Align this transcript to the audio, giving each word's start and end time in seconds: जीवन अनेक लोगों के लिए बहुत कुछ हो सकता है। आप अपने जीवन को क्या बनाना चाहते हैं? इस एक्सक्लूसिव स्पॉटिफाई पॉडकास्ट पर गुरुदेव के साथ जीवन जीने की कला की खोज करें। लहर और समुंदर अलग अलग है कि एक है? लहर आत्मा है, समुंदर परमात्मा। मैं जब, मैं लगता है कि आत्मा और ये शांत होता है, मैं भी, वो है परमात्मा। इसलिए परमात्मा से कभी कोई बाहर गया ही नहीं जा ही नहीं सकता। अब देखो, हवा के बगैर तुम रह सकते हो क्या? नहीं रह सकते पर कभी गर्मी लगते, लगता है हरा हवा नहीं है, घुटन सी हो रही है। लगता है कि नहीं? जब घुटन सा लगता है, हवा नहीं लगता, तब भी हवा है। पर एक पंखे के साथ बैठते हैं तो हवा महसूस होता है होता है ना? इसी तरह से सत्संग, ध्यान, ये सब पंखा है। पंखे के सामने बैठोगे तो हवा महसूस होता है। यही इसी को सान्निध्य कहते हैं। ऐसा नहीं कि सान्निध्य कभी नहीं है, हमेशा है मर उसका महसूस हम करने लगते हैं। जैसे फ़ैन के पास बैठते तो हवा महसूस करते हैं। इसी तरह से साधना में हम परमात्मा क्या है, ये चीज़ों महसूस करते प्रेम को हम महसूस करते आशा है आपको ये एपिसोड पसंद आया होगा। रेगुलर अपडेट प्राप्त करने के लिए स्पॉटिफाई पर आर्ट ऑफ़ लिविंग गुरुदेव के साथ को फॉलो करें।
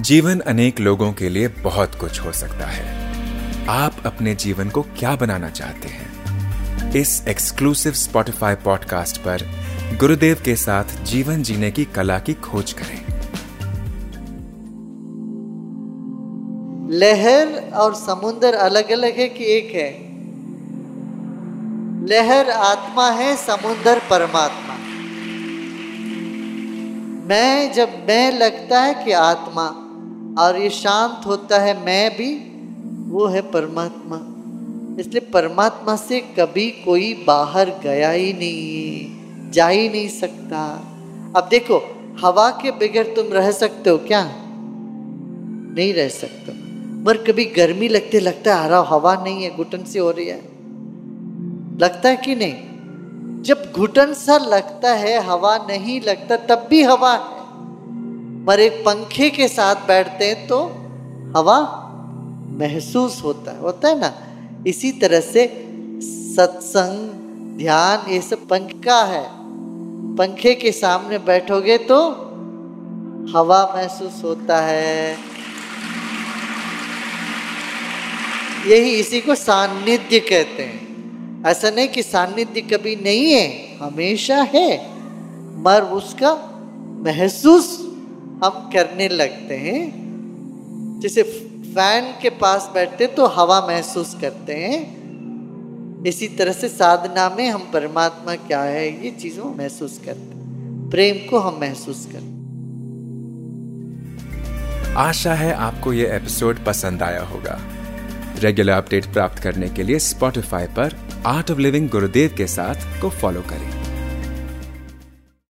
जीवन 0.00 0.40
अनेक 0.40 0.80
लोगों 0.80 1.12
के 1.12 1.28
लिए 1.28 1.48
बहुत 1.48 1.94
कुछ 1.94 2.20
हो 2.20 2.32
सकता 2.32 2.66
है। 2.66 3.12
आप 3.68 3.96
अपने 4.06 4.34
जीवन 4.34 4.68
को 4.68 4.82
क्या 4.82 5.16
बनाना 5.16 5.48
चाहते 5.48 5.88
हैं? 5.88 6.12
इस 6.92 7.24
एक्सक्लूसिव 7.28 7.92
स्पॉटिफाई 7.92 8.54
पॉडकास्ट 8.54 9.16
पर 9.16 9.50
गुरुदेव 10.00 10.42
के 10.44 10.56
साथ 10.56 10.84
जीवन 11.02 11.42
जीने 11.42 11.70
की 11.70 11.84
कला 11.84 12.18
की 12.18 12.34
खोज 12.34 12.72
करें। 12.72 13.02
लहर 16.90 17.70
और 17.74 17.94
समुंदर 17.94 18.54
अलग 18.54 18.90
अलग 18.90 19.16
है 19.16 19.28
कि 19.28 19.44
एक 19.44 19.74
है? 19.74 20.12
लहर 22.06 22.50
आत्मा 22.50 23.10
है, 23.10 23.36
समुंदर 23.36 23.98
परमात्मा। 23.98 24.71
मैं 27.32 27.72
जब, 27.72 27.88
मैं 27.88 28.38
लगता 28.38 28.80
है 28.80 29.04
कि 29.04 29.12
आत्मा 29.12 29.66
और 30.42 30.56
ये 30.56 30.70
शांत 30.70 31.26
होता 31.26 31.58
है, 31.58 31.84
मैं 31.86 32.10
भी, 32.10 32.34
वो 33.10 33.26
है 33.26 33.40
परमात्मा। 33.40 34.16
इसलिए 35.00 35.20
परमात्मा 35.20 35.96
से 35.96 36.20
कभी 36.20 36.70
कोई 36.70 37.24
बाहर 37.26 37.70
गया 37.82 38.10
ही 38.10 38.32
नहीं 38.32 39.50
जा 39.50 39.68
ही 39.68 39.88
नहीं 39.88 40.08
सकता। 40.08 40.86
अब 41.36 41.48
देखो, 41.50 41.96
हवा 42.20 42.50
के 42.50 42.70
बगैर 42.70 43.12
तुम 43.16 43.32
रह 43.32 43.50
सकते 43.50 43.90
हो 43.90 43.98
क्या? 43.98 44.32
नहीं 45.74 45.94
रह 45.94 46.08
सकते 46.08 46.52
पर 47.04 47.16
कभी 47.16 47.44
गर्मी 47.44 47.88
लगते, 47.88 48.20
लगता 48.20 48.56
है 48.56 48.64
हरा 48.64 48.80
हवा 48.80 49.14
नहीं 49.14 49.44
है, 49.44 49.56
घुटन 49.56 49.84
सी 49.84 49.98
हो 49.98 50.10
रही 50.10 50.26
है। 50.26 50.38
लगता 51.78 52.08
है 52.08 52.16
कि 52.16 52.34
नहीं? 52.34 52.71
जब 53.42 53.72
घुटन 53.72 54.14
सा 54.14 54.38
लगता 54.38 54.94
है, 54.94 55.22
हवा 55.22 55.56
नहीं 55.56 56.00
लगता, 56.00 56.36
तब 56.36 56.66
भी 56.70 56.82
हवा 56.82 57.12
है। 57.12 57.42
पर 58.46 58.60
एक 58.60 58.72
पंखे 58.72 59.30
के 59.30 59.48
साथ 59.48 59.74
बैठते 59.74 60.24
हैं 60.24 60.46
तो 60.46 60.64
हवा 61.36 61.78
महसूस 62.58 63.22
होता 63.24 63.50
है 63.50 63.60
होता 63.60 63.88
है 63.88 64.00
ना? 64.00 64.14
इसी 64.66 64.92
तरह 64.92 65.20
से 65.20 65.68
सत्संग, 66.36 67.10
ध्यान, 67.58 68.10
ये 68.10 68.20
सब 68.20 68.48
पंखा 68.48 69.04
है। 69.04 69.30
पंखे 70.16 70.54
के 70.54 70.72
सामने 70.72 71.18
बैठोगे 71.18 71.78
तो 71.78 72.10
हवा 73.38 73.72
महसूस 73.76 74.24
होता 74.24 74.60
है। 74.60 75.18
यही 78.66 78.90
इसी 78.90 79.20
को 79.20 79.34
सान्निध्य 79.34 80.20
कहते 80.20 80.62
हैं। 80.62 80.81
ऐसा 81.46 81.70
नहीं 81.70 81.88
कि 81.88 82.02
सान्निध्य 82.02 82.60
कभी 82.62 82.94
नहीं 82.96 83.32
है, 83.32 83.76
हमेशा 83.78 84.42
है 84.44 84.68
मर 85.62 85.82
उसका 85.92 86.32
महसूस 87.04 87.66
हम 88.44 88.70
करने 88.72 89.08
लगते 89.08 89.56
हैं। 89.56 89.80
जैसे 91.02 91.22
फ़ैन 91.22 92.12
के 92.22 92.30
पास 92.30 92.70
बैठते 92.74 93.06
तो 93.06 93.26
हवा 93.28 93.60
महसूस 93.66 94.14
करते 94.20 94.54
हैं। 94.54 94.80
इसी 96.06 96.28
तरह 96.28 96.52
से 96.52 96.68
साधना 96.68 97.28
में 97.28 97.48
हम 97.50 97.68
परमात्मा 97.72 98.34
क्या 98.36 98.62
है, 98.62 99.04
ये 99.04 99.10
चीज़ों 99.10 99.54
महसूस 99.54 100.00
करते 100.04 100.40
प्रेम 100.90 101.16
को 101.30 101.38
हम 101.38 101.60
महसूस 101.60 102.06
करते 102.06 102.30
आशा 104.98 105.34
है 105.34 105.52
आपको 105.54 105.92
ये 105.92 106.06
एपिसोड 106.16 106.64
पसंद 106.64 107.02
आया 107.02 107.22
होगा। 107.24 107.58
रेगुलर 108.38 108.72
अपडेट 108.72 109.12
प्राप्त 109.12 109.42
करने 109.42 109.68
के 109.68 109.82
लिए 109.82 109.98
स्पॉटिफाई 109.98 110.66
पर 110.68 110.96
आर्ट 111.26 111.50
ऑफ़ 111.50 111.58
लिविंग 111.58 111.88
गुरुदेव 111.88 112.34
के 112.36 112.46
साथ 112.46 113.00
को 113.00 113.10
फॉलो 113.10 113.42
करें। 113.42 113.81